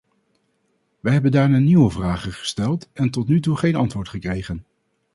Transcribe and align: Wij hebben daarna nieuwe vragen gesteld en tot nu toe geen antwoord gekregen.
Wij 0.99 1.13
hebben 1.13 1.31
daarna 1.31 1.57
nieuwe 1.57 1.89
vragen 1.89 2.31
gesteld 2.33 2.89
en 2.93 3.09
tot 3.11 3.27
nu 3.27 3.39
toe 3.39 3.57
geen 3.57 3.75
antwoord 3.75 4.09
gekregen. 4.09 4.65